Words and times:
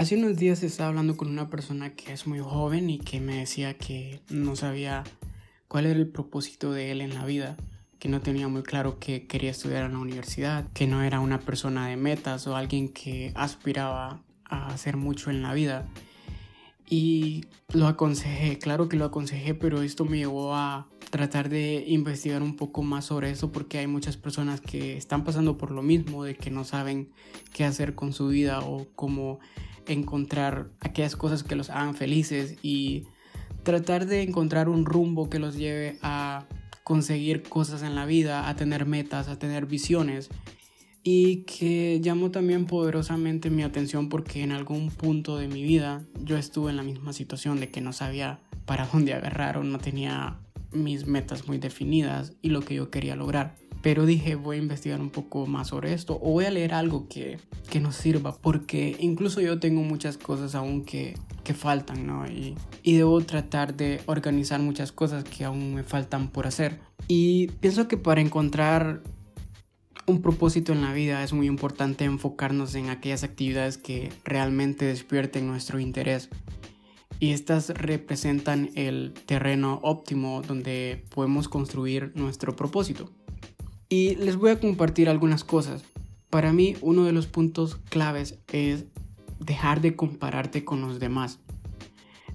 Hace 0.00 0.16
unos 0.16 0.38
días 0.38 0.62
estaba 0.62 0.88
hablando 0.88 1.18
con 1.18 1.28
una 1.28 1.50
persona 1.50 1.94
que 1.94 2.14
es 2.14 2.26
muy 2.26 2.38
joven 2.38 2.88
y 2.88 2.96
que 2.96 3.20
me 3.20 3.36
decía 3.36 3.76
que 3.76 4.22
no 4.30 4.56
sabía 4.56 5.04
cuál 5.68 5.84
era 5.84 5.98
el 5.98 6.08
propósito 6.08 6.72
de 6.72 6.90
él 6.90 7.02
en 7.02 7.12
la 7.12 7.26
vida, 7.26 7.58
que 7.98 8.08
no 8.08 8.22
tenía 8.22 8.48
muy 8.48 8.62
claro 8.62 8.98
que 8.98 9.26
quería 9.26 9.50
estudiar 9.50 9.84
en 9.84 9.92
la 9.92 9.98
universidad, 9.98 10.66
que 10.72 10.86
no 10.86 11.02
era 11.02 11.20
una 11.20 11.38
persona 11.38 11.86
de 11.86 11.98
metas 11.98 12.46
o 12.46 12.56
alguien 12.56 12.88
que 12.88 13.32
aspiraba 13.34 14.22
a 14.46 14.68
hacer 14.68 14.96
mucho 14.96 15.28
en 15.28 15.42
la 15.42 15.52
vida. 15.52 15.86
Y 16.88 17.44
lo 17.74 17.86
aconsejé, 17.86 18.56
claro 18.58 18.88
que 18.88 18.96
lo 18.96 19.04
aconsejé, 19.04 19.52
pero 19.52 19.82
esto 19.82 20.06
me 20.06 20.16
llevó 20.16 20.54
a 20.54 20.88
tratar 21.10 21.48
de 21.48 21.84
investigar 21.88 22.42
un 22.42 22.56
poco 22.56 22.82
más 22.82 23.06
sobre 23.06 23.30
eso 23.30 23.50
porque 23.52 23.78
hay 23.78 23.86
muchas 23.86 24.16
personas 24.16 24.60
que 24.60 24.96
están 24.96 25.24
pasando 25.24 25.58
por 25.58 25.72
lo 25.72 25.82
mismo, 25.82 26.24
de 26.24 26.36
que 26.36 26.50
no 26.50 26.64
saben 26.64 27.10
qué 27.52 27.64
hacer 27.64 27.94
con 27.94 28.12
su 28.12 28.28
vida 28.28 28.60
o 28.60 28.86
cómo 28.94 29.40
encontrar 29.86 30.70
aquellas 30.80 31.16
cosas 31.16 31.42
que 31.42 31.56
los 31.56 31.68
hagan 31.68 31.94
felices 31.94 32.56
y 32.62 33.06
tratar 33.64 34.06
de 34.06 34.22
encontrar 34.22 34.68
un 34.68 34.86
rumbo 34.86 35.28
que 35.28 35.40
los 35.40 35.56
lleve 35.56 35.98
a 36.00 36.46
conseguir 36.84 37.42
cosas 37.42 37.82
en 37.82 37.94
la 37.94 38.06
vida, 38.06 38.48
a 38.48 38.56
tener 38.56 38.86
metas, 38.86 39.28
a 39.28 39.38
tener 39.38 39.66
visiones. 39.66 40.30
Y 41.02 41.44
que 41.44 41.98
llamó 42.02 42.30
también 42.30 42.66
poderosamente 42.66 43.48
mi 43.48 43.62
atención 43.62 44.10
porque 44.10 44.42
en 44.42 44.52
algún 44.52 44.90
punto 44.90 45.38
de 45.38 45.48
mi 45.48 45.62
vida 45.62 46.04
yo 46.22 46.36
estuve 46.36 46.70
en 46.70 46.76
la 46.76 46.82
misma 46.82 47.14
situación 47.14 47.58
de 47.58 47.70
que 47.70 47.80
no 47.80 47.94
sabía 47.94 48.40
para 48.66 48.86
dónde 48.86 49.14
agarrar 49.14 49.56
o 49.56 49.64
no 49.64 49.78
tenía 49.78 50.40
mis 50.72 51.06
metas 51.06 51.46
muy 51.48 51.58
definidas 51.58 52.32
y 52.42 52.50
lo 52.50 52.60
que 52.60 52.74
yo 52.74 52.90
quería 52.90 53.16
lograr. 53.16 53.56
Pero 53.82 54.04
dije, 54.04 54.34
voy 54.34 54.56
a 54.56 54.60
investigar 54.60 55.00
un 55.00 55.10
poco 55.10 55.46
más 55.46 55.68
sobre 55.68 55.94
esto 55.94 56.18
o 56.22 56.32
voy 56.32 56.44
a 56.44 56.50
leer 56.50 56.74
algo 56.74 57.08
que, 57.08 57.38
que 57.70 57.80
nos 57.80 57.96
sirva, 57.96 58.36
porque 58.36 58.96
incluso 59.00 59.40
yo 59.40 59.58
tengo 59.58 59.82
muchas 59.82 60.18
cosas 60.18 60.54
aún 60.54 60.84
que, 60.84 61.14
que 61.44 61.54
faltan, 61.54 62.06
¿no? 62.06 62.26
Y, 62.26 62.56
y 62.82 62.96
debo 62.96 63.20
tratar 63.22 63.74
de 63.74 64.02
organizar 64.04 64.60
muchas 64.60 64.92
cosas 64.92 65.24
que 65.24 65.44
aún 65.44 65.74
me 65.74 65.82
faltan 65.82 66.28
por 66.28 66.46
hacer. 66.46 66.78
Y 67.08 67.48
pienso 67.60 67.88
que 67.88 67.96
para 67.96 68.20
encontrar 68.20 69.02
un 70.06 70.20
propósito 70.20 70.72
en 70.72 70.82
la 70.82 70.92
vida 70.92 71.22
es 71.22 71.32
muy 71.32 71.46
importante 71.46 72.04
enfocarnos 72.04 72.74
en 72.74 72.90
aquellas 72.90 73.24
actividades 73.24 73.78
que 73.78 74.12
realmente 74.24 74.84
despierten 74.84 75.46
nuestro 75.46 75.80
interés 75.80 76.28
y 77.20 77.32
estas 77.32 77.68
representan 77.68 78.70
el 78.74 79.12
terreno 79.26 79.78
óptimo 79.82 80.40
donde 80.40 81.04
podemos 81.14 81.48
construir 81.48 82.12
nuestro 82.14 82.56
propósito. 82.56 83.10
Y 83.90 84.16
les 84.16 84.36
voy 84.36 84.50
a 84.50 84.58
compartir 84.58 85.08
algunas 85.08 85.44
cosas. 85.44 85.84
Para 86.30 86.52
mí 86.52 86.76
uno 86.80 87.04
de 87.04 87.12
los 87.12 87.26
puntos 87.26 87.76
claves 87.90 88.38
es 88.52 88.86
dejar 89.38 89.82
de 89.82 89.94
compararte 89.96 90.64
con 90.64 90.80
los 90.80 90.98
demás. 90.98 91.40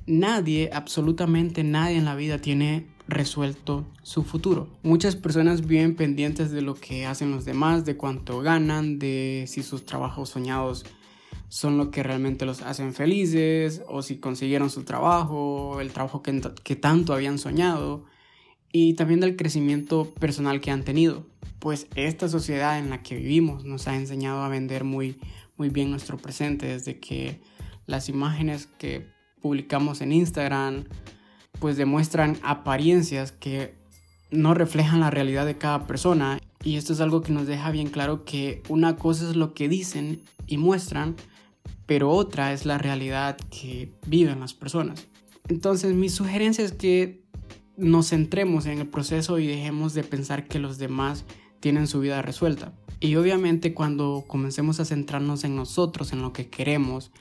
Nadie, 0.05 0.69
absolutamente 0.71 1.63
nadie 1.63 1.97
en 1.97 2.05
la 2.05 2.15
vida 2.15 2.37
tiene 2.37 2.85
resuelto 3.07 3.87
su 4.03 4.23
futuro. 4.23 4.69
Muchas 4.83 5.15
personas 5.15 5.65
viven 5.65 5.95
pendientes 5.95 6.51
de 6.51 6.61
lo 6.61 6.75
que 6.75 7.07
hacen 7.07 7.31
los 7.31 7.43
demás, 7.43 7.85
de 7.85 7.97
cuánto 7.97 8.41
ganan, 8.41 8.99
de 8.99 9.45
si 9.47 9.63
sus 9.63 9.85
trabajos 9.85 10.29
soñados 10.29 10.85
son 11.55 11.77
lo 11.77 11.89
que 11.89 12.03
realmente 12.03 12.45
los 12.45 12.61
hacen 12.63 12.93
felices 12.93 13.81
o 13.87 14.01
si 14.01 14.17
consiguieron 14.17 14.69
su 14.69 14.83
trabajo, 14.83 15.79
el 15.79 15.93
trabajo 15.93 16.21
que, 16.21 16.41
que 16.65 16.75
tanto 16.75 17.13
habían 17.13 17.39
soñado 17.39 18.03
y 18.73 18.95
también 18.95 19.21
del 19.21 19.37
crecimiento 19.37 20.13
personal 20.19 20.59
que 20.59 20.71
han 20.71 20.83
tenido. 20.83 21.25
Pues 21.59 21.87
esta 21.95 22.27
sociedad 22.27 22.77
en 22.77 22.89
la 22.89 23.03
que 23.03 23.15
vivimos 23.15 23.63
nos 23.63 23.87
ha 23.87 23.95
enseñado 23.95 24.43
a 24.43 24.49
vender 24.49 24.83
muy, 24.83 25.17
muy 25.55 25.69
bien 25.69 25.91
nuestro 25.91 26.17
presente, 26.17 26.65
desde 26.65 26.99
que 26.99 27.39
las 27.85 28.09
imágenes 28.09 28.67
que 28.77 29.07
publicamos 29.41 30.01
en 30.01 30.11
Instagram 30.11 30.83
pues 31.61 31.77
demuestran 31.77 32.37
apariencias 32.43 33.31
que 33.31 33.75
no 34.29 34.55
reflejan 34.55 34.99
la 34.99 35.09
realidad 35.09 35.45
de 35.45 35.57
cada 35.57 35.87
persona 35.87 36.41
y 36.65 36.75
esto 36.75 36.91
es 36.91 36.99
algo 36.99 37.21
que 37.21 37.31
nos 37.31 37.47
deja 37.47 37.71
bien 37.71 37.87
claro 37.87 38.25
que 38.25 38.61
una 38.67 38.97
cosa 38.97 39.29
es 39.29 39.37
lo 39.37 39.53
que 39.53 39.69
dicen 39.69 40.21
y 40.47 40.57
muestran 40.57 41.15
pero 41.85 42.09
otra 42.09 42.53
es 42.53 42.65
la 42.65 42.77
realidad 42.77 43.37
que 43.49 43.93
viven 44.07 44.39
las 44.39 44.53
personas. 44.53 45.07
Entonces 45.47 45.93
mi 45.93 46.09
sugerencia 46.09 46.65
es 46.65 46.71
que 46.71 47.23
nos 47.77 48.09
centremos 48.09 48.65
en 48.65 48.79
el 48.79 48.87
proceso 48.87 49.39
y 49.39 49.47
dejemos 49.47 49.93
de 49.93 50.03
pensar 50.03 50.47
que 50.47 50.59
los 50.59 50.77
demás 50.77 51.25
tienen 51.59 51.87
su 51.87 51.99
vida 51.99 52.21
resuelta. 52.21 52.73
Y 52.99 53.15
obviamente 53.15 53.73
cuando 53.73 54.23
comencemos 54.27 54.79
a 54.79 54.85
centrarnos 54.85 55.43
en 55.43 55.55
nosotros, 55.55 56.13
en 56.13 56.21
lo 56.21 56.33
que 56.33 56.47
queremos, 56.47 57.11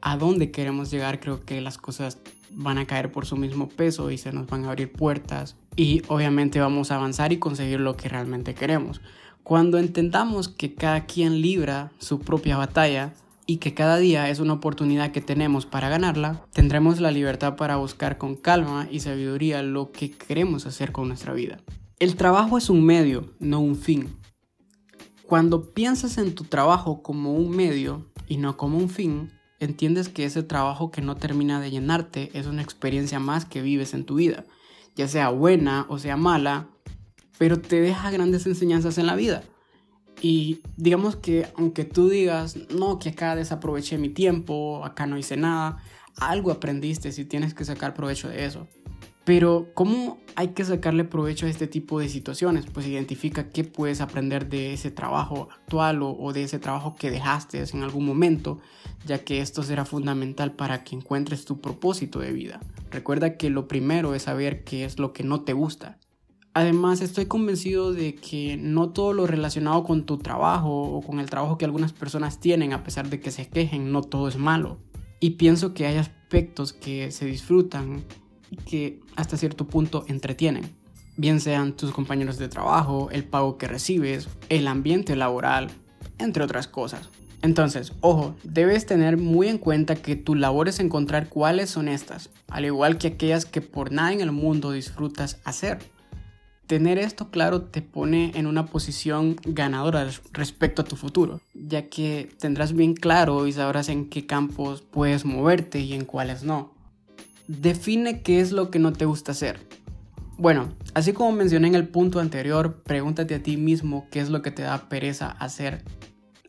a 0.00 0.16
dónde 0.16 0.50
queremos 0.50 0.90
llegar, 0.90 1.20
creo 1.20 1.44
que 1.44 1.60
las 1.60 1.78
cosas 1.78 2.18
van 2.50 2.78
a 2.78 2.86
caer 2.86 3.12
por 3.12 3.26
su 3.26 3.36
mismo 3.36 3.68
peso 3.68 4.10
y 4.10 4.18
se 4.18 4.32
nos 4.32 4.46
van 4.46 4.64
a 4.64 4.70
abrir 4.70 4.92
puertas 4.92 5.56
y 5.76 6.02
obviamente 6.08 6.60
vamos 6.60 6.90
a 6.90 6.96
avanzar 6.96 7.32
y 7.32 7.38
conseguir 7.38 7.80
lo 7.80 7.96
que 7.96 8.08
realmente 8.08 8.54
queremos. 8.54 9.00
Cuando 9.42 9.78
entendamos 9.78 10.48
que 10.48 10.74
cada 10.74 11.06
quien 11.06 11.40
libra 11.40 11.92
su 11.98 12.18
propia 12.18 12.56
batalla, 12.56 13.14
y 13.46 13.58
que 13.58 13.74
cada 13.74 13.98
día 13.98 14.28
es 14.28 14.40
una 14.40 14.54
oportunidad 14.54 15.12
que 15.12 15.20
tenemos 15.20 15.66
para 15.66 15.88
ganarla, 15.88 16.44
tendremos 16.52 17.00
la 17.00 17.12
libertad 17.12 17.56
para 17.56 17.76
buscar 17.76 18.18
con 18.18 18.34
calma 18.34 18.88
y 18.90 19.00
sabiduría 19.00 19.62
lo 19.62 19.92
que 19.92 20.10
queremos 20.10 20.66
hacer 20.66 20.90
con 20.92 21.08
nuestra 21.08 21.32
vida. 21.32 21.58
El 21.98 22.16
trabajo 22.16 22.58
es 22.58 22.68
un 22.68 22.84
medio, 22.84 23.32
no 23.38 23.60
un 23.60 23.76
fin. 23.76 24.16
Cuando 25.26 25.72
piensas 25.72 26.18
en 26.18 26.34
tu 26.34 26.44
trabajo 26.44 27.02
como 27.02 27.34
un 27.34 27.50
medio 27.50 28.10
y 28.28 28.36
no 28.36 28.56
como 28.56 28.78
un 28.78 28.90
fin, 28.90 29.32
entiendes 29.60 30.08
que 30.08 30.24
ese 30.24 30.42
trabajo 30.42 30.90
que 30.90 31.00
no 31.00 31.14
termina 31.16 31.60
de 31.60 31.70
llenarte 31.70 32.30
es 32.38 32.46
una 32.46 32.62
experiencia 32.62 33.20
más 33.20 33.44
que 33.44 33.62
vives 33.62 33.94
en 33.94 34.04
tu 34.04 34.16
vida, 34.16 34.44
ya 34.94 35.08
sea 35.08 35.30
buena 35.30 35.86
o 35.88 35.98
sea 35.98 36.16
mala, 36.16 36.68
pero 37.38 37.60
te 37.60 37.80
deja 37.80 38.10
grandes 38.10 38.46
enseñanzas 38.46 38.98
en 38.98 39.06
la 39.06 39.14
vida. 39.14 39.42
Y 40.28 40.60
digamos 40.76 41.14
que 41.14 41.46
aunque 41.54 41.84
tú 41.84 42.08
digas, 42.08 42.56
no, 42.74 42.98
que 42.98 43.10
acá 43.10 43.36
desaproveché 43.36 43.96
mi 43.96 44.08
tiempo, 44.08 44.84
acá 44.84 45.06
no 45.06 45.16
hice 45.16 45.36
nada, 45.36 45.78
algo 46.16 46.50
aprendiste 46.50 47.12
si 47.12 47.24
tienes 47.24 47.54
que 47.54 47.64
sacar 47.64 47.94
provecho 47.94 48.28
de 48.28 48.44
eso. 48.44 48.66
Pero 49.22 49.68
¿cómo 49.74 50.18
hay 50.34 50.48
que 50.48 50.64
sacarle 50.64 51.04
provecho 51.04 51.46
a 51.46 51.48
este 51.48 51.68
tipo 51.68 52.00
de 52.00 52.08
situaciones? 52.08 52.66
Pues 52.66 52.88
identifica 52.88 53.50
qué 53.50 53.62
puedes 53.62 54.00
aprender 54.00 54.48
de 54.48 54.72
ese 54.72 54.90
trabajo 54.90 55.48
actual 55.52 56.02
o, 56.02 56.32
de 56.32 56.42
ese 56.42 56.58
trabajo 56.58 56.96
que 56.96 57.12
dejaste 57.12 57.62
en 57.62 57.84
algún 57.84 58.04
momento, 58.04 58.58
ya 59.06 59.20
que 59.20 59.40
esto 59.40 59.62
será 59.62 59.84
fundamental 59.84 60.56
para 60.56 60.82
que 60.82 60.96
encuentres 60.96 61.44
tu 61.44 61.60
propósito 61.60 62.18
de 62.18 62.32
vida. 62.32 62.58
Recuerda 62.90 63.36
que 63.36 63.48
lo 63.48 63.68
primero 63.68 64.12
es 64.16 64.24
saber 64.24 64.64
qué 64.64 64.84
es 64.84 64.98
lo 64.98 65.12
que 65.12 65.22
no 65.22 65.42
te 65.42 65.52
gusta 65.52 66.00
Además, 66.56 67.02
estoy 67.02 67.26
convencido 67.26 67.92
de 67.92 68.14
que 68.14 68.56
no 68.56 68.88
todo 68.88 69.12
lo 69.12 69.26
relacionado 69.26 69.84
con 69.84 70.06
tu 70.06 70.16
trabajo 70.16 70.84
o 70.84 71.02
con 71.02 71.20
el 71.20 71.28
trabajo 71.28 71.58
que 71.58 71.66
algunas 71.66 71.92
personas 71.92 72.40
tienen, 72.40 72.72
a 72.72 72.82
pesar 72.82 73.10
de 73.10 73.20
que 73.20 73.30
se 73.30 73.46
quejen, 73.46 73.92
no 73.92 74.00
todo 74.00 74.26
es 74.26 74.38
malo. 74.38 74.78
Y 75.20 75.32
pienso 75.32 75.74
que 75.74 75.84
hay 75.84 75.98
aspectos 75.98 76.72
que 76.72 77.10
se 77.10 77.26
disfrutan 77.26 78.04
y 78.50 78.56
que 78.56 79.00
hasta 79.16 79.36
cierto 79.36 79.66
punto 79.66 80.06
entretienen. 80.08 80.74
Bien 81.18 81.40
sean 81.40 81.74
tus 81.74 81.90
compañeros 81.90 82.38
de 82.38 82.48
trabajo, 82.48 83.10
el 83.12 83.24
pago 83.24 83.58
que 83.58 83.68
recibes, 83.68 84.26
el 84.48 84.66
ambiente 84.66 85.14
laboral, 85.14 85.68
entre 86.16 86.42
otras 86.42 86.68
cosas. 86.68 87.10
Entonces, 87.42 87.92
ojo, 88.00 88.34
debes 88.44 88.86
tener 88.86 89.18
muy 89.18 89.48
en 89.48 89.58
cuenta 89.58 89.94
que 89.94 90.16
tu 90.16 90.34
labor 90.34 90.70
es 90.70 90.80
encontrar 90.80 91.28
cuáles 91.28 91.68
son 91.68 91.86
estas, 91.86 92.30
al 92.48 92.64
igual 92.64 92.96
que 92.96 93.08
aquellas 93.08 93.44
que 93.44 93.60
por 93.60 93.92
nada 93.92 94.14
en 94.14 94.22
el 94.22 94.32
mundo 94.32 94.72
disfrutas 94.72 95.38
hacer 95.44 95.94
Tener 96.66 96.98
esto 96.98 97.30
claro 97.30 97.62
te 97.62 97.80
pone 97.80 98.32
en 98.34 98.46
una 98.46 98.66
posición 98.66 99.36
ganadora 99.44 100.08
respecto 100.32 100.82
a 100.82 100.84
tu 100.84 100.96
futuro, 100.96 101.40
ya 101.54 101.88
que 101.88 102.28
tendrás 102.40 102.72
bien 102.72 102.94
claro 102.94 103.46
y 103.46 103.52
sabrás 103.52 103.88
en 103.88 104.08
qué 104.08 104.26
campos 104.26 104.82
puedes 104.82 105.24
moverte 105.24 105.78
y 105.80 105.94
en 105.94 106.04
cuáles 106.04 106.42
no. 106.42 106.74
Define 107.46 108.22
qué 108.22 108.40
es 108.40 108.50
lo 108.50 108.72
que 108.72 108.80
no 108.80 108.92
te 108.92 109.04
gusta 109.04 109.30
hacer. 109.30 109.60
Bueno, 110.38 110.74
así 110.92 111.12
como 111.12 111.30
mencioné 111.30 111.68
en 111.68 111.76
el 111.76 111.86
punto 111.86 112.18
anterior, 112.18 112.82
pregúntate 112.82 113.36
a 113.36 113.42
ti 113.42 113.56
mismo 113.56 114.08
qué 114.10 114.18
es 114.18 114.28
lo 114.28 114.42
que 114.42 114.50
te 114.50 114.62
da 114.62 114.88
pereza 114.88 115.30
hacer 115.30 115.84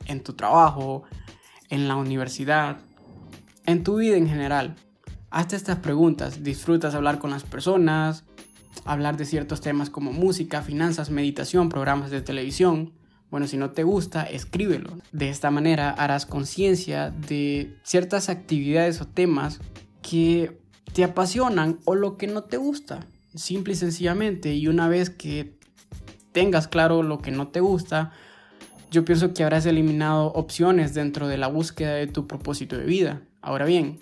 en 0.08 0.24
tu 0.24 0.34
trabajo, 0.34 1.04
en 1.70 1.88
la 1.88 1.96
universidad, 1.96 2.78
en 3.68 3.84
tu 3.84 3.98
vida 3.98 4.18
en 4.18 4.28
general. 4.28 4.76
Hazte 5.30 5.56
estas 5.56 5.78
preguntas. 5.78 6.44
¿Disfrutas 6.44 6.96
hablar 6.96 7.20
con 7.20 7.30
las 7.30 7.44
personas? 7.44 8.24
Hablar 8.86 9.18
de 9.18 9.26
ciertos 9.26 9.62
temas 9.62 9.90
como 9.90 10.12
música, 10.12 10.62
finanzas, 10.62 11.10
meditación, 11.10 11.70
programas 11.70 12.12
de 12.12 12.22
televisión. 12.22 12.94
Bueno, 13.30 13.48
si 13.48 13.58
no 13.58 13.72
te 13.72 13.84
gusta, 13.84 14.24
escríbelo. 14.24 14.98
De 15.12 15.30
esta 15.30 15.52
manera 15.52 15.90
harás 15.90 16.26
conciencia 16.26 17.12
de 17.12 17.76
ciertas 17.84 18.30
actividades 18.30 19.02
o 19.02 19.08
temas 19.08 19.60
que 20.02 20.60
te 20.94 21.04
apasionan 21.04 21.80
o 21.86 21.96
lo 21.96 22.18
que 22.18 22.28
no 22.28 22.44
te 22.44 22.58
gusta. 22.58 23.06
Simple 23.36 23.74
y 23.74 23.76
sencillamente. 23.76 24.54
Y 24.56 24.68
una 24.68 24.88
vez 24.88 25.10
que 25.10 25.58
tengas 26.32 26.68
claro 26.68 27.04
lo 27.04 27.20
que 27.20 27.32
no 27.32 27.50
te 27.50 27.60
gusta, 27.60 28.12
yo 28.90 29.04
pienso 29.04 29.34
que 29.34 29.44
habrás 29.44 29.66
eliminado 29.66 30.28
opciones 30.28 30.94
dentro 30.94 31.28
de 31.28 31.38
la 31.38 31.48
búsqueda 31.48 31.94
de 31.94 32.08
tu 32.08 32.28
propósito 32.28 32.78
de 32.78 32.86
vida. 32.86 33.22
Ahora 33.42 33.66
bien, 33.66 34.00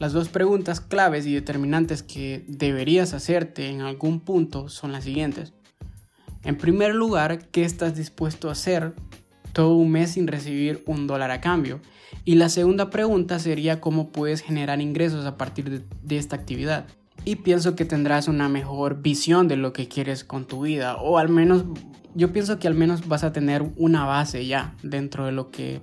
las 0.00 0.14
dos 0.14 0.30
preguntas 0.30 0.80
claves 0.80 1.26
y 1.26 1.34
determinantes 1.34 2.02
que 2.02 2.42
deberías 2.48 3.12
hacerte 3.12 3.68
en 3.68 3.82
algún 3.82 4.20
punto 4.20 4.70
son 4.70 4.92
las 4.92 5.04
siguientes. 5.04 5.52
En 6.42 6.56
primer 6.56 6.94
lugar, 6.94 7.50
¿qué 7.50 7.64
estás 7.64 7.94
dispuesto 7.94 8.48
a 8.48 8.52
hacer 8.52 8.94
todo 9.52 9.74
un 9.74 9.90
mes 9.90 10.12
sin 10.12 10.26
recibir 10.26 10.82
un 10.86 11.06
dólar 11.06 11.30
a 11.30 11.42
cambio? 11.42 11.80
Y 12.24 12.36
la 12.36 12.48
segunda 12.48 12.88
pregunta 12.88 13.38
sería 13.38 13.82
cómo 13.82 14.10
puedes 14.10 14.40
generar 14.40 14.80
ingresos 14.80 15.26
a 15.26 15.36
partir 15.36 15.68
de, 15.68 15.82
de 16.02 16.16
esta 16.16 16.34
actividad. 16.34 16.86
Y 17.26 17.36
pienso 17.36 17.76
que 17.76 17.84
tendrás 17.84 18.26
una 18.26 18.48
mejor 18.48 19.02
visión 19.02 19.48
de 19.48 19.56
lo 19.56 19.74
que 19.74 19.86
quieres 19.86 20.24
con 20.24 20.46
tu 20.46 20.62
vida, 20.62 20.96
o 20.96 21.18
al 21.18 21.28
menos 21.28 21.66
yo 22.14 22.32
pienso 22.32 22.58
que 22.58 22.68
al 22.68 22.74
menos 22.74 23.06
vas 23.06 23.22
a 23.22 23.34
tener 23.34 23.70
una 23.76 24.06
base 24.06 24.46
ya 24.46 24.74
dentro 24.82 25.26
de 25.26 25.32
lo 25.32 25.50
que 25.50 25.82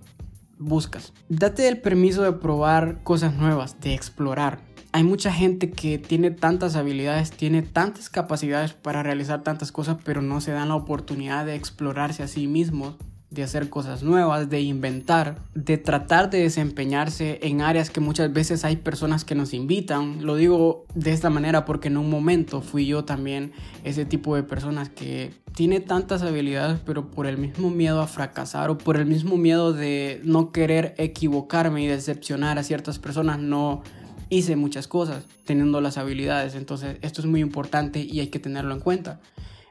buscas. 0.59 1.13
Date 1.30 1.68
el 1.68 1.81
permiso 1.81 2.24
de 2.24 2.33
probar 2.33 3.04
cosas 3.04 3.36
nuevas, 3.36 3.80
de 3.80 3.94
explorar. 3.94 4.59
Hay 4.92 5.04
mucha 5.04 5.31
gente 5.31 5.69
que 5.69 5.98
tiene 5.98 6.31
tantas 6.31 6.75
habilidades, 6.75 7.31
tiene 7.31 7.62
tantas 7.62 8.09
capacidades 8.09 8.74
para 8.74 9.04
realizar 9.04 9.44
tantas 9.44 9.71
cosas, 9.71 9.98
pero 10.04 10.21
no 10.21 10.42
se 10.42 10.51
dan 10.51 10.69
la 10.69 10.75
oportunidad 10.75 11.45
de 11.45 11.56
explorarse 11.56 12.24
a 12.24 12.27
sí 12.27 12.48
mismos 12.48 12.95
de 13.30 13.44
hacer 13.44 13.70
cosas 13.70 14.04
nuevas, 14.04 14.50
de 14.50 14.62
inventar, 14.62 15.42
de 15.54 15.78
tratar 15.78 16.30
de 16.30 16.40
desempeñarse 16.40 17.40
en 17.44 17.62
áreas 17.62 17.90
que 17.90 18.00
muchas 18.00 18.32
veces 18.32 18.64
hay 18.64 18.78
personas 18.78 19.26
que 19.26 19.36
nos 19.36 19.54
invitan. 19.54 20.26
Lo 20.26 20.36
digo 20.36 20.86
de 20.96 21.12
esta 21.12 21.30
manera 21.30 21.66
porque 21.66 21.90
en 21.90 21.98
un 21.98 22.10
momento 22.10 22.62
fui 22.62 22.86
yo 22.86 23.04
también 23.04 23.52
ese 23.84 24.06
tipo 24.06 24.36
de 24.36 24.44
personas 24.44 24.90
que 24.90 25.34
tiene 25.54 25.82
tantas 25.82 26.22
habilidades 26.22 26.80
pero 26.86 27.12
por 27.12 27.28
el 27.28 27.38
mismo 27.38 27.70
miedo 27.70 28.02
a 28.02 28.08
fracasar 28.08 28.70
o 28.70 28.78
por 28.78 28.96
el 28.96 29.06
mismo 29.06 29.36
miedo 29.36 29.74
de 29.74 30.22
no 30.24 30.54
querer 30.54 30.96
equivocarme 30.98 31.84
y 31.84 31.88
decepcionar 31.88 32.58
a 32.58 32.64
ciertas 32.64 32.98
personas 32.98 33.40
no 33.40 33.84
hice 34.30 34.56
muchas 34.56 34.88
cosas 34.88 35.26
teniendo 35.44 35.82
las 35.82 35.98
habilidades. 35.98 36.56
Entonces 36.56 36.98
esto 37.02 37.20
es 37.20 37.28
muy 37.28 37.42
importante 37.42 38.00
y 38.00 38.22
hay 38.22 38.28
que 38.28 38.40
tenerlo 38.40 38.74
en 38.74 38.80
cuenta. 38.80 39.20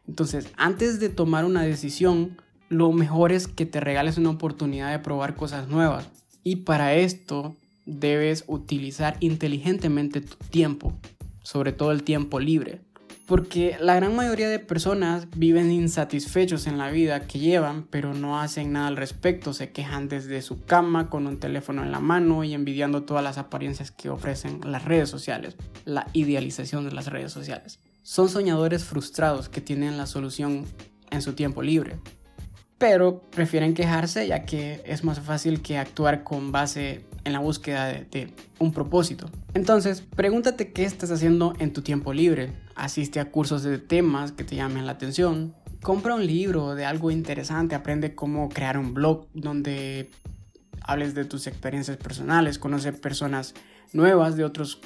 Entonces 0.06 0.48
antes 0.58 1.00
de 1.00 1.08
tomar 1.08 1.46
una 1.46 1.62
decisión, 1.62 2.36
lo 2.68 2.92
mejor 2.92 3.32
es 3.32 3.46
que 3.46 3.66
te 3.66 3.80
regales 3.80 4.18
una 4.18 4.30
oportunidad 4.30 4.90
de 4.90 4.98
probar 4.98 5.36
cosas 5.36 5.68
nuevas. 5.68 6.08
Y 6.42 6.56
para 6.56 6.94
esto 6.94 7.56
debes 7.84 8.44
utilizar 8.46 9.16
inteligentemente 9.20 10.20
tu 10.20 10.36
tiempo, 10.50 10.92
sobre 11.42 11.72
todo 11.72 11.92
el 11.92 12.02
tiempo 12.02 12.40
libre. 12.40 12.80
Porque 13.26 13.76
la 13.80 13.96
gran 13.96 14.14
mayoría 14.14 14.48
de 14.48 14.60
personas 14.60 15.26
viven 15.36 15.72
insatisfechos 15.72 16.68
en 16.68 16.78
la 16.78 16.90
vida 16.92 17.26
que 17.26 17.40
llevan, 17.40 17.84
pero 17.90 18.14
no 18.14 18.38
hacen 18.38 18.72
nada 18.72 18.86
al 18.86 18.96
respecto. 18.96 19.52
Se 19.52 19.72
quejan 19.72 20.08
desde 20.08 20.42
su 20.42 20.64
cama 20.64 21.10
con 21.10 21.26
un 21.26 21.40
teléfono 21.40 21.82
en 21.82 21.90
la 21.90 21.98
mano 21.98 22.44
y 22.44 22.54
envidiando 22.54 23.02
todas 23.02 23.24
las 23.24 23.36
apariencias 23.36 23.90
que 23.90 24.10
ofrecen 24.10 24.60
las 24.64 24.84
redes 24.84 25.08
sociales, 25.08 25.56
la 25.84 26.06
idealización 26.12 26.84
de 26.84 26.92
las 26.92 27.08
redes 27.08 27.32
sociales. 27.32 27.80
Son 28.02 28.28
soñadores 28.28 28.84
frustrados 28.84 29.48
que 29.48 29.60
tienen 29.60 29.96
la 29.96 30.06
solución 30.06 30.64
en 31.10 31.20
su 31.20 31.32
tiempo 31.32 31.62
libre, 31.62 31.98
pero 32.78 33.22
prefieren 33.30 33.74
quejarse 33.74 34.26
ya 34.26 34.44
que 34.44 34.82
es 34.84 35.04
más 35.04 35.20
fácil 35.20 35.62
que 35.62 35.78
actuar 35.78 36.24
con 36.24 36.52
base 36.52 37.04
en 37.24 37.32
la 37.32 37.40
búsqueda 37.40 37.86
de, 37.86 38.32
un 38.58 38.72
propósito. 38.72 39.28
Entonces, 39.54 40.02
pregúntate 40.14 40.72
qué 40.72 40.84
estás 40.84 41.10
haciendo 41.10 41.54
en 41.58 41.72
tu 41.72 41.82
tiempo 41.82 42.12
libre. 42.12 42.52
Asiste 42.76 43.18
a 43.18 43.30
cursos 43.30 43.62
de 43.62 43.78
temas 43.78 44.32
que 44.32 44.44
te 44.44 44.54
llamen 44.54 44.86
la 44.86 44.92
atención. 44.92 45.54
Compra 45.82 46.14
un 46.14 46.26
libro 46.26 46.74
de 46.74 46.84
algo 46.84 47.10
interesante, 47.10 47.74
aprende 47.74 48.14
cómo 48.14 48.48
crear 48.48 48.78
un 48.78 48.94
blog 48.94 49.26
donde 49.34 50.10
hables 50.82 51.14
de 51.14 51.24
tus 51.24 51.46
experiencias 51.46 51.96
personales, 51.96 52.58
conoce 52.58 52.92
personas 52.92 53.54
nuevas 53.92 54.36
de 54.36 54.44
otros 54.44 54.80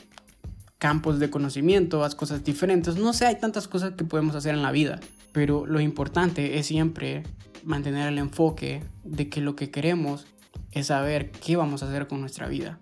campos 0.79 1.19
de 1.19 1.29
conocimiento, 1.29 2.05
haz 2.05 2.15
cosas 2.15 2.43
diferentes. 2.43 2.97
No 2.97 3.13
sé, 3.13 3.27
hay 3.27 3.39
tantas 3.39 3.69
cosas 3.69 3.93
que 3.93 4.05
podemos 4.05 4.35
hacer 4.35 4.55
en 4.55 4.63
la 4.63 4.73
vida, 4.73 4.99
pero 5.33 5.67
lo 5.67 5.81
importante 5.81 6.59
es 6.59 6.67
siempre 6.67 7.23
mantener 7.65 8.09
el 8.09 8.19
enfoque 8.19 8.83
de 9.05 9.29
que 9.29 9.41
lo 9.41 9.57
que 9.57 9.71
queremos 9.71 10.27
es 10.73 10.87
saber 10.87 11.31
qué 11.31 11.57
vamos 11.57 11.83
a 11.83 11.89
hacer 11.89 12.07
con 12.07 12.21
nuestra 12.21 12.49
vida. 12.49 12.79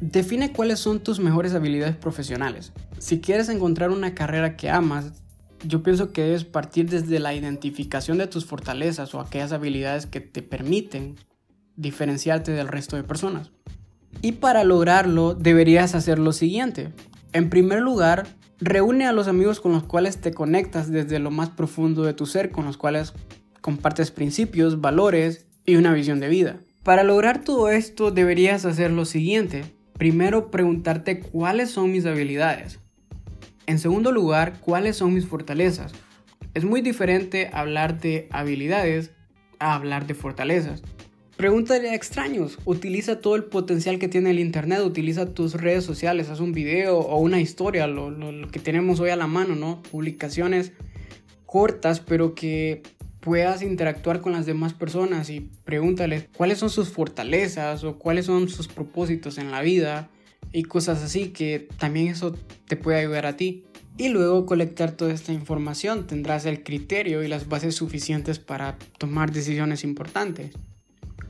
Define 0.00 0.52
cuáles 0.52 0.78
son 0.78 1.00
tus 1.00 1.18
mejores 1.18 1.54
habilidades 1.54 1.96
profesionales. 1.96 2.72
Si 2.98 3.20
quieres 3.20 3.48
encontrar 3.48 3.90
una 3.90 4.14
carrera 4.14 4.56
que 4.56 4.70
amas, 4.70 5.12
yo 5.64 5.82
pienso 5.82 6.12
que 6.12 6.22
debes 6.22 6.44
partir 6.44 6.88
desde 6.88 7.18
la 7.18 7.34
identificación 7.34 8.18
de 8.18 8.28
tus 8.28 8.44
fortalezas 8.44 9.14
o 9.14 9.20
aquellas 9.20 9.52
habilidades 9.52 10.06
que 10.06 10.20
te 10.20 10.42
permiten 10.42 11.16
diferenciarte 11.76 12.52
del 12.52 12.68
resto 12.68 12.96
de 12.96 13.04
personas. 13.04 13.50
Y 14.22 14.32
para 14.32 14.64
lograrlo 14.64 15.34
deberías 15.34 15.94
hacer 15.94 16.18
lo 16.18 16.32
siguiente. 16.32 16.92
En 17.32 17.50
primer 17.50 17.80
lugar, 17.80 18.26
reúne 18.60 19.06
a 19.06 19.12
los 19.12 19.28
amigos 19.28 19.60
con 19.60 19.72
los 19.72 19.84
cuales 19.84 20.20
te 20.20 20.32
conectas 20.32 20.90
desde 20.90 21.18
lo 21.18 21.30
más 21.30 21.50
profundo 21.50 22.02
de 22.02 22.14
tu 22.14 22.26
ser, 22.26 22.50
con 22.50 22.64
los 22.64 22.76
cuales 22.76 23.14
compartes 23.68 24.10
principios, 24.10 24.80
valores 24.80 25.46
y 25.66 25.76
una 25.76 25.92
visión 25.92 26.20
de 26.20 26.28
vida. 26.30 26.56
Para 26.84 27.02
lograr 27.02 27.44
todo 27.44 27.68
esto 27.68 28.10
deberías 28.10 28.64
hacer 28.64 28.90
lo 28.90 29.04
siguiente. 29.04 29.62
Primero 29.98 30.50
preguntarte 30.50 31.20
cuáles 31.20 31.70
son 31.70 31.92
mis 31.92 32.06
habilidades. 32.06 32.80
En 33.66 33.78
segundo 33.78 34.10
lugar, 34.10 34.58
cuáles 34.60 34.96
son 34.96 35.12
mis 35.12 35.26
fortalezas. 35.26 35.92
Es 36.54 36.64
muy 36.64 36.80
diferente 36.80 37.50
hablar 37.52 38.00
de 38.00 38.26
habilidades 38.30 39.10
a 39.58 39.74
hablar 39.74 40.06
de 40.06 40.14
fortalezas. 40.14 40.82
Pregúntale 41.36 41.90
a 41.90 41.94
extraños, 41.94 42.58
utiliza 42.64 43.20
todo 43.20 43.36
el 43.36 43.44
potencial 43.44 43.98
que 43.98 44.08
tiene 44.08 44.30
el 44.30 44.38
Internet, 44.38 44.80
utiliza 44.80 45.34
tus 45.34 45.52
redes 45.52 45.84
sociales, 45.84 46.30
haz 46.30 46.40
un 46.40 46.52
video 46.52 47.00
o 47.00 47.18
una 47.18 47.38
historia, 47.38 47.86
lo, 47.86 48.10
lo 48.10 48.48
que 48.48 48.60
tenemos 48.60 48.98
hoy 48.98 49.10
a 49.10 49.16
la 49.16 49.26
mano, 49.26 49.56
¿no? 49.56 49.82
Publicaciones 49.82 50.72
cortas, 51.44 52.00
pero 52.00 52.34
que 52.34 52.82
puedas 53.20 53.62
interactuar 53.62 54.20
con 54.20 54.32
las 54.32 54.46
demás 54.46 54.72
personas 54.72 55.30
y 55.30 55.50
pregúntales 55.64 56.28
cuáles 56.36 56.58
son 56.58 56.70
sus 56.70 56.88
fortalezas 56.90 57.84
o 57.84 57.98
cuáles 57.98 58.26
son 58.26 58.48
sus 58.48 58.68
propósitos 58.68 59.38
en 59.38 59.50
la 59.50 59.60
vida 59.60 60.10
y 60.52 60.64
cosas 60.64 61.02
así 61.02 61.28
que 61.28 61.68
también 61.78 62.08
eso 62.08 62.34
te 62.66 62.76
puede 62.76 63.00
ayudar 63.00 63.26
a 63.26 63.36
ti. 63.36 63.64
Y 63.96 64.10
luego 64.10 64.46
colectar 64.46 64.92
toda 64.92 65.12
esta 65.12 65.32
información 65.32 66.06
tendrás 66.06 66.46
el 66.46 66.62
criterio 66.62 67.24
y 67.24 67.28
las 67.28 67.48
bases 67.48 67.74
suficientes 67.74 68.38
para 68.38 68.78
tomar 68.96 69.32
decisiones 69.32 69.82
importantes. 69.82 70.52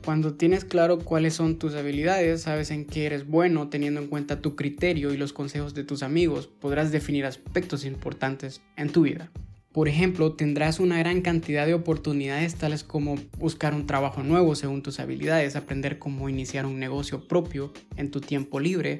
Cuando 0.04 0.34
tienes 0.34 0.64
claro 0.64 0.98
cuáles 0.98 1.34
son 1.34 1.58
tus 1.58 1.74
habilidades, 1.74 2.42
sabes 2.42 2.70
en 2.70 2.84
qué 2.84 3.06
eres 3.06 3.26
bueno, 3.26 3.68
teniendo 3.68 4.00
en 4.00 4.08
cuenta 4.08 4.40
tu 4.40 4.54
criterio 4.54 5.12
y 5.12 5.16
los 5.16 5.32
consejos 5.32 5.74
de 5.74 5.84
tus 5.84 6.02
amigos, 6.02 6.46
podrás 6.46 6.92
definir 6.92 7.24
aspectos 7.24 7.84
importantes 7.84 8.62
en 8.76 8.90
tu 8.90 9.02
vida. 9.02 9.30
Por 9.72 9.86
ejemplo, 9.86 10.32
tendrás 10.32 10.80
una 10.80 10.98
gran 10.98 11.20
cantidad 11.20 11.66
de 11.66 11.74
oportunidades 11.74 12.54
tales 12.54 12.84
como 12.84 13.16
buscar 13.38 13.74
un 13.74 13.86
trabajo 13.86 14.22
nuevo 14.22 14.54
según 14.54 14.82
tus 14.82 14.98
habilidades, 14.98 15.56
aprender 15.56 15.98
cómo 15.98 16.28
iniciar 16.28 16.64
un 16.64 16.78
negocio 16.78 17.28
propio 17.28 17.72
en 17.96 18.10
tu 18.10 18.20
tiempo 18.20 18.60
libre, 18.60 18.98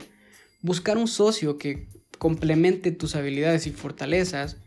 buscar 0.61 0.99
un 0.99 1.09
socio 1.09 1.57
que 1.57 1.89
complemente 2.19 2.91
tus 2.91 3.17
habilidades 3.17 3.67
y 3.67 3.71
fortalezas 3.71 4.59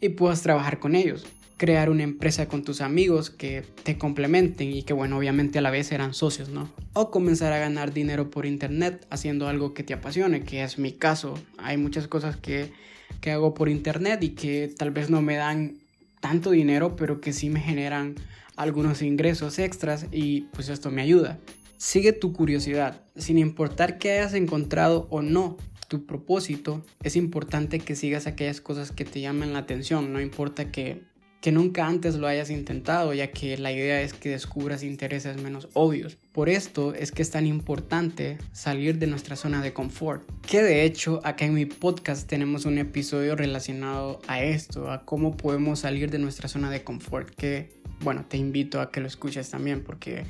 y 0.00 0.10
puedas 0.10 0.42
trabajar 0.42 0.78
con 0.78 0.94
ellos, 0.94 1.26
crear 1.58 1.90
una 1.90 2.04
empresa 2.04 2.48
con 2.48 2.64
tus 2.64 2.80
amigos 2.80 3.28
que 3.28 3.62
te 3.82 3.98
complementen 3.98 4.72
y 4.72 4.82
que 4.82 4.94
bueno, 4.94 5.18
obviamente 5.18 5.58
a 5.58 5.62
la 5.62 5.70
vez 5.70 5.92
eran 5.92 6.14
socios, 6.14 6.48
¿no? 6.48 6.72
O 6.94 7.10
comenzar 7.10 7.52
a 7.52 7.58
ganar 7.58 7.92
dinero 7.92 8.30
por 8.30 8.46
internet 8.46 9.06
haciendo 9.10 9.46
algo 9.46 9.74
que 9.74 9.82
te 9.82 9.92
apasione, 9.92 10.42
que 10.42 10.62
es 10.62 10.78
mi 10.78 10.92
caso. 10.92 11.34
Hay 11.58 11.76
muchas 11.76 12.08
cosas 12.08 12.38
que 12.38 12.72
que 13.20 13.30
hago 13.30 13.54
por 13.54 13.68
internet 13.68 14.22
y 14.22 14.30
que 14.30 14.72
tal 14.76 14.90
vez 14.90 15.10
no 15.10 15.22
me 15.22 15.36
dan 15.36 15.78
tanto 16.20 16.50
dinero, 16.50 16.96
pero 16.96 17.20
que 17.20 17.32
sí 17.32 17.50
me 17.50 17.60
generan 17.60 18.14
algunos 18.56 19.02
ingresos 19.02 19.58
extras 19.58 20.06
y 20.12 20.42
pues 20.52 20.68
esto 20.68 20.90
me 20.90 21.02
ayuda. 21.02 21.38
Sigue 21.76 22.12
tu 22.12 22.32
curiosidad, 22.32 23.02
sin 23.16 23.38
importar 23.38 23.98
que 23.98 24.12
hayas 24.12 24.34
encontrado 24.34 25.06
o 25.10 25.22
no 25.22 25.56
tu 25.88 26.06
propósito, 26.06 26.84
es 27.02 27.16
importante 27.16 27.80
que 27.80 27.96
sigas 27.96 28.26
aquellas 28.26 28.60
cosas 28.60 28.92
que 28.92 29.04
te 29.04 29.20
llaman 29.20 29.52
la 29.52 29.60
atención, 29.60 30.12
no 30.12 30.20
importa 30.20 30.70
que 30.70 31.02
que 31.40 31.52
nunca 31.52 31.86
antes 31.86 32.16
lo 32.16 32.26
hayas 32.26 32.50
intentado, 32.50 33.14
ya 33.14 33.30
que 33.30 33.56
la 33.56 33.72
idea 33.72 34.02
es 34.02 34.12
que 34.12 34.28
descubras 34.28 34.82
intereses 34.82 35.40
menos 35.40 35.68
obvios. 35.72 36.16
Por 36.32 36.48
esto 36.48 36.94
es 36.94 37.12
que 37.12 37.22
es 37.22 37.30
tan 37.30 37.46
importante 37.46 38.38
salir 38.52 38.98
de 38.98 39.06
nuestra 39.06 39.36
zona 39.36 39.62
de 39.62 39.72
confort. 39.72 40.22
Que 40.46 40.62
de 40.62 40.84
hecho 40.84 41.20
acá 41.24 41.46
en 41.46 41.54
mi 41.54 41.64
podcast 41.64 42.28
tenemos 42.28 42.66
un 42.66 42.78
episodio 42.78 43.36
relacionado 43.36 44.20
a 44.26 44.42
esto, 44.42 44.90
a 44.90 45.04
cómo 45.04 45.36
podemos 45.36 45.80
salir 45.80 46.10
de 46.10 46.18
nuestra 46.18 46.48
zona 46.48 46.70
de 46.70 46.84
confort, 46.84 47.30
que 47.30 47.80
bueno, 48.00 48.24
te 48.28 48.36
invito 48.36 48.80
a 48.80 48.90
que 48.90 49.00
lo 49.00 49.06
escuches 49.06 49.50
también 49.50 49.82
porque 49.82 50.24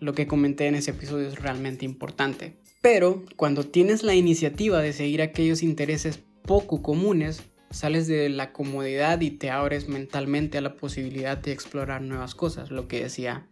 lo 0.00 0.14
que 0.14 0.26
comenté 0.26 0.66
en 0.66 0.74
ese 0.74 0.92
episodio 0.92 1.28
es 1.28 1.40
realmente 1.40 1.84
importante. 1.84 2.56
Pero 2.80 3.24
cuando 3.36 3.64
tienes 3.64 4.02
la 4.02 4.14
iniciativa 4.14 4.80
de 4.80 4.92
seguir 4.92 5.22
aquellos 5.22 5.62
intereses 5.62 6.20
poco 6.42 6.82
comunes, 6.82 7.42
sales 7.70 8.06
de 8.06 8.28
la 8.28 8.52
comodidad 8.52 9.20
y 9.20 9.30
te 9.30 9.50
abres 9.50 9.88
mentalmente 9.88 10.58
a 10.58 10.60
la 10.60 10.76
posibilidad 10.76 11.36
de 11.36 11.52
explorar 11.52 12.02
nuevas 12.02 12.34
cosas, 12.34 12.70
lo 12.70 12.88
que 12.88 13.02
decía 13.02 13.46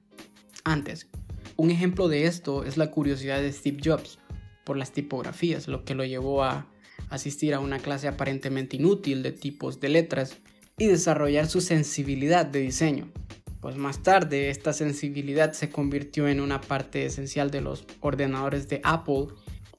antes. 0.65 1.09
Un 1.57 1.71
ejemplo 1.71 2.09
de 2.09 2.27
esto 2.27 2.65
es 2.65 2.77
la 2.77 2.91
curiosidad 2.91 3.41
de 3.41 3.53
Steve 3.53 3.79
Jobs 3.85 4.19
por 4.65 4.77
las 4.77 4.93
tipografías, 4.93 5.69
lo 5.69 5.85
que 5.85 5.95
lo 5.95 6.05
llevó 6.05 6.43
a 6.43 6.67
asistir 7.11 7.55
a 7.55 7.61
una 7.61 7.79
clase 7.79 8.09
aparentemente 8.09 8.77
inútil 8.77 9.23
de 9.23 9.33
tipos 9.33 9.79
de 9.79 9.89
letras 9.89 10.39
y 10.79 10.87
desarrollar 10.87 11.47
su 11.47 11.61
sensibilidad 11.61 12.47
de 12.47 12.61
diseño. 12.61 13.13
Pues 13.61 13.77
más 13.77 14.03
tarde 14.03 14.51
esta 14.51 14.73
sensibilidad 14.73 15.53
se 15.53 15.71
convirtió 15.71 16.29
en 16.29 16.41
una 16.41 16.61
parte 16.61 17.07
esencial 17.07 17.51
de 17.51 17.61
los 17.61 17.87
ordenadores 18.01 18.69
de 18.69 18.81
Apple 18.83 19.29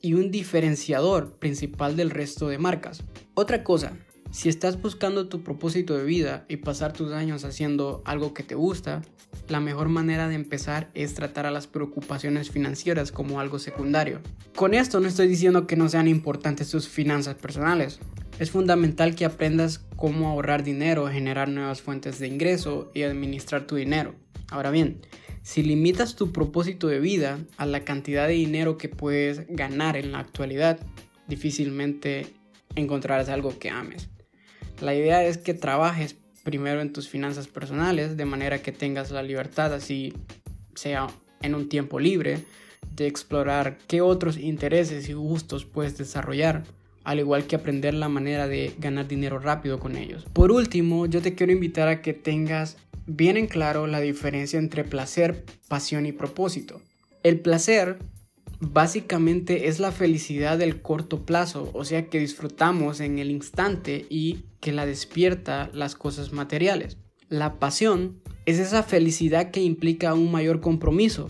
y 0.01 0.13
un 0.13 0.32
diferenciador 0.32 1.38
principal 1.38 1.96
del 1.96 2.10
resto 2.10 2.48
de 2.48 2.58
marcas. 2.58 3.04
Otra 3.34 3.63
cosa, 3.63 3.98
si 4.36 4.50
estás 4.50 4.82
buscando 4.82 5.30
tu 5.30 5.44
propósito 5.44 5.98
de 5.98 6.04
vida 6.04 6.44
y 6.50 6.58
pasar 6.58 6.92
tus 6.92 7.13
años 7.13 7.46
haciendo 7.46 8.01
algo 8.04 8.34
que 8.34 8.44
te 8.44 8.54
gusta, 8.54 9.01
la 9.48 9.62
mejor 9.62 9.88
manera 9.88 10.27
de 10.27 10.36
empezar 10.36 10.92
es 10.94 11.13
tratar 11.13 11.46
a 11.46 11.51
las 11.51 11.68
preocupaciones 11.68 12.51
financieras 12.51 13.13
como 13.13 13.39
algo 13.39 13.60
secundario. 13.60 14.20
Con 14.54 14.74
esto 14.74 15.00
no 15.00 15.08
estoy 15.08 15.30
diciendo 15.30 15.68
que 15.68 15.77
no 15.77 15.88
sean 15.88 16.10
importantes 16.10 16.70
tus 16.70 16.89
finanzas 16.89 17.36
personales. 17.36 18.00
Es 18.38 18.51
fundamental 18.51 19.15
que 19.15 19.24
aprendas 19.24 19.86
cómo 19.96 20.27
ahorrar 20.27 20.65
dinero, 20.65 21.08
generar 21.08 21.48
nuevas 21.48 21.82
fuentes 21.82 22.20
de 22.20 22.27
ingreso 22.27 22.92
y 22.94 23.04
administrar 23.04 23.65
tu 23.65 23.77
dinero. 23.77 24.15
Ahora 24.50 24.70
bien, 24.70 25.00
si 25.44 25.63
limitas 25.63 26.18
tu 26.18 26.34
propósito 26.34 26.88
de 26.89 27.00
vida 27.00 27.39
a 27.56 27.65
la 27.65 27.86
cantidad 27.86 28.27
de 28.27 28.34
dinero 28.34 28.77
que 28.77 28.89
puedes 28.89 29.48
ganar 29.48 29.96
en 29.96 30.12
la 30.12 30.20
actualidad, 30.20 30.77
difícilmente 31.25 32.27
encontrarás 32.75 33.30
algo 33.30 33.58
que 33.58 33.70
ames. 33.70 34.10
La 34.82 34.94
idea 34.94 35.24
es 35.24 35.38
que 35.38 35.53
trabajes 35.53 36.15
primero 36.44 36.82
en 36.82 36.94
tus 36.94 37.10
finanzas 37.10 37.48
personales, 37.48 38.17
de 38.17 38.25
manera 38.25 38.62
que 38.62 38.72
tengas 38.72 39.12
la 39.12 39.24
libertad, 39.24 39.74
así 39.74 40.13
sea 40.75 41.08
en 41.41 41.55
un 41.55 41.70
tiempo 41.70 42.00
libre, 42.00 42.44
de 42.96 43.08
explorar 43.08 43.77
qué 43.88 44.01
otros 44.01 44.38
intereses 44.38 45.10
y 45.10 45.13
gustos 45.13 45.65
puedes 45.65 45.98
desarrollar, 45.98 46.63
al 47.03 47.20
igual 47.20 47.46
que 47.46 47.55
aprender 47.55 47.94
la 47.94 48.10
manera 48.10 48.48
de 48.48 48.74
ganar 48.77 49.08
dinero 49.08 49.39
rápido 49.39 49.79
con 49.79 49.96
ellos. 49.96 50.25
Por 50.34 50.51
último, 50.51 51.05
yo 51.05 51.22
te 51.22 51.36
quiero 51.36 51.51
invitar 51.51 51.88
a 51.88 52.01
que 52.01 52.13
tengas 52.13 52.77
bien 53.08 53.38
en 53.38 53.48
claro 53.48 53.88
la 53.88 54.01
diferencia 54.01 54.60
entre 54.60 54.84
placer, 54.84 55.46
pasión 55.67 56.05
y 56.05 56.12
propósito. 56.12 56.82
El 57.24 57.39
placer 57.39 57.98
básicamente 58.60 59.68
es 59.68 59.80
la 59.80 59.92
felicidad 59.92 60.58
del 60.58 60.82
corto 60.82 61.26
plazo, 61.26 61.70
o 61.74 61.86
sea 61.86 62.08
que 62.08 62.20
disfrutamos 62.20 63.00
en 63.00 63.20
el 63.20 63.32
instante 63.32 64.06
y 64.10 64.46
que 64.60 64.72
la 64.72 64.86
despierta 64.86 65.70
las 65.74 65.96
cosas 65.96 66.34
materiales. 66.34 66.98
La 67.30 67.60
pasión 67.60 68.22
es 68.46 68.60
esa 68.60 68.84
felicidad 68.84 69.52
que 69.52 69.62
implica 69.62 70.14
un 70.14 70.32
mayor 70.32 70.62
compromiso. 70.62 71.30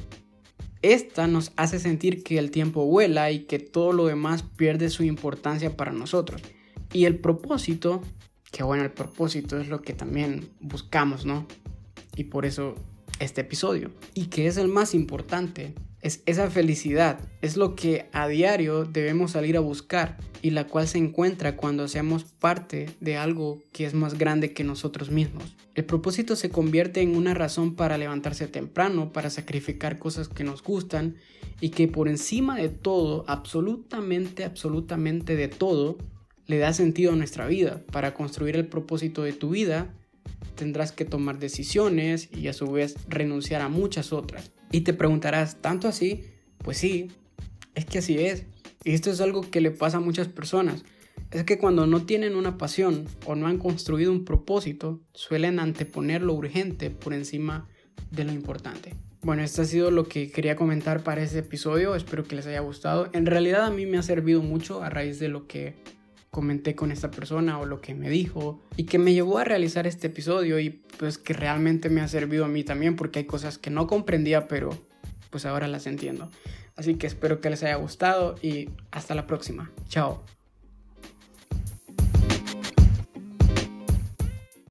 Esta 0.81 1.27
nos 1.27 1.51
hace 1.55 1.79
sentir 1.79 2.23
que 2.23 2.37
el 2.37 2.51
tiempo 2.51 2.85
vuela 2.85 3.31
y 3.31 3.45
que 3.45 3.59
todo 3.59 3.91
lo 3.91 4.05
demás 4.05 4.43
pierde 4.43 4.89
su 4.89 5.03
importancia 5.03 5.75
para 5.75 5.91
nosotros. 5.91 6.41
Y 6.93 7.05
el 7.05 7.17
propósito, 7.19 8.01
que 8.51 8.63
bueno, 8.63 8.83
el 8.83 8.91
propósito 8.91 9.59
es 9.59 9.67
lo 9.67 9.81
que 9.81 9.93
también 9.93 10.49
buscamos, 10.59 11.25
¿no? 11.25 11.47
Y 12.15 12.25
por 12.25 12.45
eso 12.45 12.75
este 13.19 13.41
episodio. 13.41 13.91
Y 14.13 14.27
que 14.27 14.47
es 14.47 14.57
el 14.57 14.67
más 14.67 14.93
importante, 14.93 15.73
es 16.05 16.21
esa 16.27 16.51
felicidad, 16.51 17.19
es 17.41 17.57
lo 17.57 17.73
que 17.73 18.05
a 18.11 18.27
diario 18.27 18.85
debemos 18.85 19.31
salir 19.31 19.57
a 19.57 19.59
buscar 19.59 20.17
y 20.43 20.51
la 20.51 20.67
cual 20.67 20.87
se 20.87 20.99
encuentra 20.99 21.57
cuando 21.57 21.87
seamos 21.87 22.25
parte 22.25 22.91
de 22.99 23.17
algo 23.17 23.63
que 23.71 23.87
es 23.87 23.95
más 23.95 24.15
grande 24.15 24.53
que 24.53 24.63
nosotros 24.63 25.09
mismos. 25.09 25.55
El 25.73 25.83
propósito 25.85 26.35
se 26.35 26.51
convierte 26.51 27.01
en 27.01 27.15
una 27.15 27.33
razón 27.33 27.75
para 27.75 27.97
levantarse 27.97 28.47
temprano, 28.47 29.11
para 29.13 29.31
sacrificar 29.31 29.97
cosas 29.97 30.29
que 30.29 30.43
nos 30.43 30.61
gustan 30.61 31.15
y 31.59 31.69
que 31.69 31.87
por 31.87 32.07
encima 32.07 32.55
de 32.55 32.69
todo, 32.69 33.25
absolutamente, 33.27 34.43
absolutamente 34.43 35.35
de 35.35 35.47
todo, 35.47 35.97
le 36.45 36.59
da 36.59 36.71
sentido 36.73 37.13
a 37.13 37.15
nuestra 37.15 37.47
vida. 37.47 37.81
Para 37.91 38.13
construir 38.13 38.57
el 38.57 38.67
propósito 38.67 39.23
de 39.23 39.33
tu 39.33 39.49
vida, 39.49 39.91
tendrás 40.53 40.91
que 40.91 41.05
tomar 41.05 41.39
decisiones 41.39 42.29
y 42.31 42.47
a 42.47 42.53
su 42.53 42.71
vez 42.71 42.95
renunciar 43.09 43.63
a 43.63 43.69
muchas 43.69 44.13
otras. 44.13 44.51
Y 44.71 44.81
te 44.81 44.93
preguntarás, 44.93 45.61
¿tanto 45.61 45.87
así? 45.87 46.25
Pues 46.59 46.77
sí, 46.77 47.09
es 47.75 47.85
que 47.85 47.99
así 47.99 48.17
es. 48.17 48.45
Y 48.83 48.93
esto 48.93 49.11
es 49.11 49.21
algo 49.21 49.41
que 49.41 49.61
le 49.61 49.71
pasa 49.71 49.97
a 49.97 50.01
muchas 50.01 50.27
personas. 50.27 50.83
Es 51.31 51.43
que 51.43 51.57
cuando 51.57 51.87
no 51.87 52.05
tienen 52.05 52.35
una 52.35 52.57
pasión 52.57 53.05
o 53.25 53.35
no 53.35 53.47
han 53.47 53.57
construido 53.57 54.11
un 54.11 54.25
propósito, 54.25 55.01
suelen 55.13 55.59
anteponer 55.59 56.21
lo 56.21 56.33
urgente 56.33 56.89
por 56.89 57.13
encima 57.13 57.67
de 58.11 58.23
lo 58.23 58.31
importante. 58.31 58.93
Bueno, 59.21 59.41
esto 59.41 59.63
ha 59.63 59.65
sido 59.65 59.89
lo 59.89 60.07
que 60.07 60.31
quería 60.31 60.55
comentar 60.55 61.03
para 61.03 61.23
este 61.23 61.39
episodio. 61.39 61.95
Espero 61.95 62.23
que 62.23 62.35
les 62.35 62.45
haya 62.45 62.59
gustado. 62.59 63.09
En 63.11 63.25
realidad 63.25 63.65
a 63.65 63.71
mí 63.71 63.87
me 63.87 63.97
ha 63.97 64.03
servido 64.03 64.43
mucho 64.43 64.83
a 64.83 64.89
raíz 64.91 65.19
de 65.19 65.29
lo 65.29 65.47
que 65.47 65.73
comenté 66.35 66.75
con 66.75 66.91
esta 66.91 67.11
persona 67.11 67.59
o 67.59 67.65
lo 67.65 67.79
que 67.79 67.95
me 67.95 68.09
dijo 68.09 68.61
y 68.75 68.83
que 68.83 68.99
me 68.99 69.13
llevó 69.13 69.37
a 69.37 69.45
realizar 69.45 69.87
este 69.87 70.07
episodio 70.07 70.59
y 70.59 70.69
pues 70.69 71.17
que 71.17 71.31
realmente 71.31 71.89
me 71.89 72.01
ha 72.01 72.09
servido 72.09 72.43
a 72.43 72.49
mí 72.49 72.65
también 72.65 72.97
porque 72.97 73.19
hay 73.19 73.25
cosas 73.25 73.57
que 73.57 73.69
no 73.69 73.87
comprendía 73.87 74.49
pero 74.49 74.77
pues 75.29 75.45
ahora 75.45 75.69
las 75.69 75.87
entiendo. 75.87 76.29
Así 76.75 76.95
que 76.95 77.07
espero 77.07 77.39
que 77.39 77.49
les 77.49 77.63
haya 77.63 77.75
gustado 77.75 78.35
y 78.41 78.69
hasta 78.91 79.15
la 79.15 79.27
próxima. 79.27 79.71
Chao. 79.87 80.25